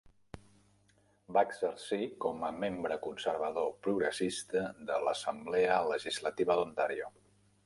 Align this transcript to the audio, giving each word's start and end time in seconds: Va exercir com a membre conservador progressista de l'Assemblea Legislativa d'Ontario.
Va 1.37 1.43
exercir 1.49 2.07
com 2.25 2.41
a 2.49 2.49
membre 2.63 2.99
conservador 3.09 3.69
progressista 3.89 4.67
de 4.91 4.99
l'Assemblea 5.05 5.81
Legislativa 5.95 6.59
d'Ontario. 6.63 7.17